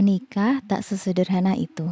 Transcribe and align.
Menikah 0.00 0.64
tak 0.64 0.80
sesederhana 0.80 1.52
itu. 1.60 1.84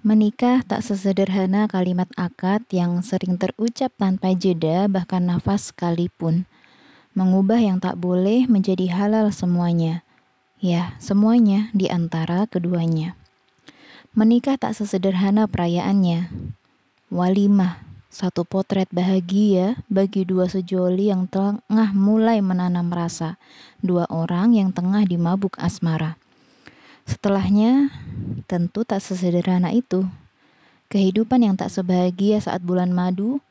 Menikah 0.00 0.64
tak 0.64 0.80
sesederhana 0.80 1.68
kalimat 1.68 2.08
akad 2.16 2.64
yang 2.72 3.04
sering 3.04 3.36
terucap 3.36 3.92
tanpa 4.00 4.32
jeda, 4.32 4.88
bahkan 4.88 5.28
nafas 5.28 5.68
sekalipun. 5.68 6.48
Mengubah 7.12 7.60
yang 7.60 7.76
tak 7.76 8.00
boleh 8.00 8.48
menjadi 8.48 8.88
halal 8.88 9.28
semuanya. 9.36 10.00
Ya, 10.64 10.96
semuanya 10.96 11.68
di 11.76 11.92
antara 11.92 12.48
keduanya. 12.48 13.20
Menikah 14.16 14.56
tak 14.56 14.72
sesederhana 14.80 15.44
perayaannya. 15.44 16.32
Walimah, 17.12 17.83
satu 18.14 18.46
potret 18.46 18.86
bahagia 18.94 19.74
bagi 19.90 20.22
dua 20.22 20.46
sejoli 20.46 21.10
yang 21.10 21.26
tengah 21.26 21.90
mulai 21.90 22.38
menanam 22.38 22.86
rasa, 22.94 23.42
dua 23.82 24.06
orang 24.06 24.54
yang 24.54 24.70
tengah 24.70 25.02
dimabuk 25.02 25.58
asmara. 25.58 26.14
Setelahnya, 27.10 27.90
tentu 28.46 28.86
tak 28.86 29.02
sesederhana 29.02 29.74
itu. 29.74 30.06
Kehidupan 30.94 31.42
yang 31.42 31.58
tak 31.58 31.74
sebahagia 31.74 32.38
saat 32.38 32.62
bulan 32.62 32.94
madu, 32.94 33.42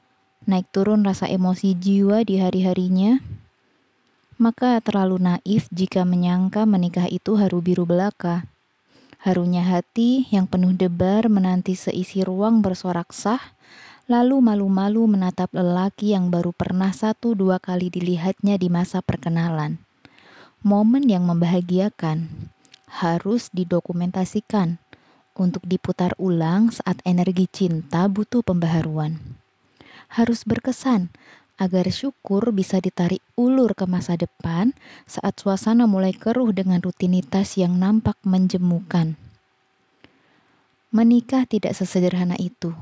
naik 0.47 0.71
turun 0.71 1.03
rasa 1.03 1.27
emosi 1.27 1.75
jiwa 1.75 2.23
di 2.23 2.39
hari-harinya, 2.39 3.19
maka 4.39 4.79
terlalu 4.79 5.19
naif 5.19 5.67
jika 5.75 6.07
menyangka 6.07 6.63
menikah 6.63 7.11
itu 7.11 7.35
haru 7.35 7.59
biru 7.59 7.83
belaka. 7.83 8.47
Harunya 9.19 9.63
hati 9.63 10.23
yang 10.31 10.47
penuh 10.47 10.71
debar 10.71 11.27
menanti 11.27 11.75
seisi 11.75 12.23
ruang 12.23 12.63
bersorak 12.63 13.11
sah, 13.11 13.43
lalu 14.13 14.45
malu-malu 14.45 15.09
menatap 15.09 15.49
lelaki 15.57 16.13
yang 16.13 16.29
baru 16.29 16.53
pernah 16.53 16.93
satu 16.93 17.33
dua 17.33 17.57
kali 17.57 17.89
dilihatnya 17.89 18.61
di 18.61 18.69
masa 18.69 19.01
perkenalan. 19.01 19.81
Momen 20.61 21.09
yang 21.09 21.25
membahagiakan 21.25 22.29
harus 23.01 23.49
didokumentasikan 23.57 24.77
untuk 25.33 25.65
diputar 25.65 26.13
ulang 26.21 26.69
saat 26.69 27.01
energi 27.09 27.49
cinta 27.49 28.05
butuh 28.05 28.45
pembaharuan. 28.45 29.17
Harus 30.13 30.45
berkesan 30.45 31.09
agar 31.57 31.89
syukur 31.89 32.53
bisa 32.53 32.77
ditarik 32.77 33.25
ulur 33.33 33.73
ke 33.73 33.89
masa 33.89 34.13
depan 34.13 34.77
saat 35.09 35.41
suasana 35.41 35.89
mulai 35.89 36.13
keruh 36.13 36.53
dengan 36.53 36.85
rutinitas 36.85 37.57
yang 37.57 37.81
nampak 37.81 38.21
menjemukan. 38.21 39.17
Menikah 40.93 41.49
tidak 41.49 41.73
sesederhana 41.73 42.37
itu 42.37 42.77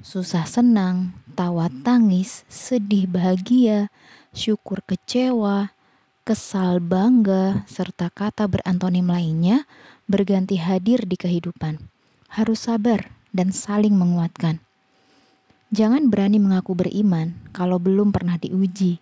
susah 0.00 0.48
senang, 0.48 1.12
tawa 1.36 1.68
tangis, 1.84 2.44
sedih 2.48 3.04
bahagia, 3.04 3.92
syukur 4.32 4.80
kecewa, 4.84 5.72
kesal 6.24 6.80
bangga, 6.80 7.64
serta 7.68 8.08
kata 8.08 8.48
berantonim 8.48 9.08
lainnya 9.08 9.68
berganti 10.08 10.56
hadir 10.56 11.04
di 11.04 11.16
kehidupan. 11.16 11.78
Harus 12.30 12.68
sabar 12.68 13.10
dan 13.30 13.52
saling 13.52 13.94
menguatkan. 13.94 14.62
Jangan 15.70 16.10
berani 16.10 16.42
mengaku 16.42 16.74
beriman 16.74 17.36
kalau 17.54 17.78
belum 17.78 18.10
pernah 18.10 18.34
diuji. 18.40 18.98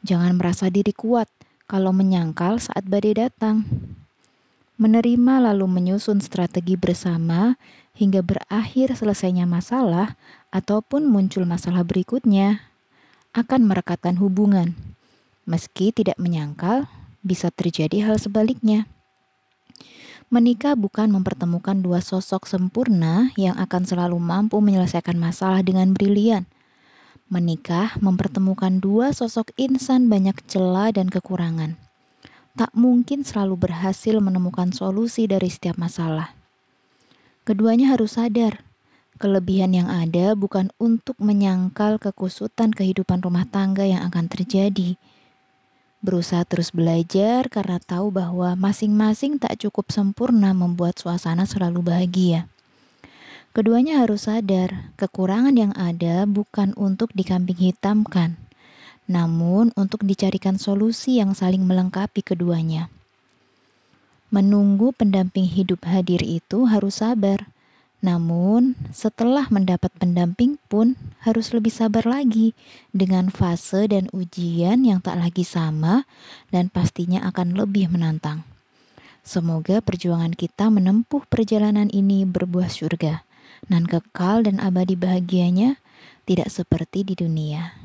Jangan 0.00 0.32
merasa 0.40 0.72
diri 0.72 0.96
kuat 0.96 1.28
kalau 1.68 1.92
menyangkal 1.92 2.56
saat 2.56 2.88
badai 2.88 3.28
datang 3.28 3.68
menerima 4.80 5.52
lalu 5.52 5.68
menyusun 5.68 6.24
strategi 6.24 6.72
bersama 6.72 7.60
hingga 7.92 8.24
berakhir 8.24 8.96
selesainya 8.96 9.44
masalah 9.44 10.16
ataupun 10.48 11.04
muncul 11.04 11.44
masalah 11.44 11.84
berikutnya 11.84 12.64
akan 13.36 13.68
merekatkan 13.68 14.16
hubungan. 14.16 14.72
Meski 15.44 15.92
tidak 15.92 16.16
menyangkal, 16.16 16.88
bisa 17.20 17.52
terjadi 17.52 18.08
hal 18.08 18.16
sebaliknya. 18.16 18.88
Menikah 20.32 20.72
bukan 20.80 21.12
mempertemukan 21.12 21.76
dua 21.84 22.00
sosok 22.00 22.48
sempurna 22.48 23.36
yang 23.36 23.60
akan 23.60 23.84
selalu 23.84 24.16
mampu 24.16 24.64
menyelesaikan 24.64 25.20
masalah 25.20 25.60
dengan 25.60 25.92
brilian. 25.92 26.48
Menikah 27.28 28.00
mempertemukan 28.00 28.80
dua 28.80 29.12
sosok 29.12 29.52
insan 29.60 30.08
banyak 30.08 30.40
celah 30.48 30.88
dan 30.96 31.12
kekurangan 31.12 31.89
tak 32.60 32.76
mungkin 32.76 33.24
selalu 33.24 33.56
berhasil 33.56 34.20
menemukan 34.20 34.68
solusi 34.76 35.24
dari 35.24 35.48
setiap 35.48 35.80
masalah. 35.80 36.36
Keduanya 37.48 37.96
harus 37.96 38.20
sadar, 38.20 38.60
kelebihan 39.16 39.72
yang 39.72 39.88
ada 39.88 40.36
bukan 40.36 40.68
untuk 40.76 41.16
menyangkal 41.16 41.96
kekusutan 41.96 42.68
kehidupan 42.68 43.24
rumah 43.24 43.48
tangga 43.48 43.88
yang 43.88 44.04
akan 44.04 44.28
terjadi. 44.28 45.00
Berusaha 46.04 46.44
terus 46.44 46.68
belajar 46.68 47.48
karena 47.48 47.80
tahu 47.80 48.12
bahwa 48.12 48.52
masing-masing 48.60 49.40
tak 49.40 49.56
cukup 49.56 49.88
sempurna 49.88 50.52
membuat 50.52 51.00
suasana 51.00 51.48
selalu 51.48 51.80
bahagia. 51.80 52.44
Keduanya 53.56 54.04
harus 54.04 54.28
sadar, 54.28 54.92
kekurangan 55.00 55.56
yang 55.56 55.72
ada 55.80 56.28
bukan 56.28 56.76
untuk 56.76 57.08
dikambing 57.16 57.72
hitamkan, 57.72 58.36
namun 59.06 59.70
untuk 59.78 60.02
dicarikan 60.04 60.60
solusi 60.60 61.22
yang 61.22 61.32
saling 61.32 61.64
melengkapi 61.64 62.20
keduanya. 62.20 62.90
Menunggu 64.30 64.94
pendamping 64.94 65.50
hidup 65.50 65.82
hadir 65.82 66.22
itu 66.22 66.70
harus 66.70 67.02
sabar. 67.02 67.50
Namun, 68.00 68.78
setelah 68.94 69.44
mendapat 69.52 69.92
pendamping 69.98 70.56
pun 70.72 70.96
harus 71.20 71.52
lebih 71.52 71.68
sabar 71.68 72.06
lagi 72.06 72.56
dengan 72.94 73.28
fase 73.28 73.90
dan 73.90 74.08
ujian 74.14 74.86
yang 74.86 75.04
tak 75.04 75.20
lagi 75.20 75.44
sama 75.44 76.08
dan 76.48 76.72
pastinya 76.72 77.20
akan 77.28 77.58
lebih 77.58 77.92
menantang. 77.92 78.46
Semoga 79.20 79.84
perjuangan 79.84 80.32
kita 80.32 80.72
menempuh 80.72 81.28
perjalanan 81.28 81.92
ini 81.92 82.24
berbuah 82.24 82.72
surga, 82.72 83.20
nan 83.68 83.84
kekal 83.84 84.48
dan 84.48 84.64
abadi 84.64 84.96
bahagianya 84.96 85.76
tidak 86.24 86.48
seperti 86.48 87.04
di 87.04 87.14
dunia. 87.18 87.76